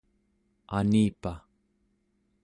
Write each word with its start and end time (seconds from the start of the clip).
anipa 0.79 1.33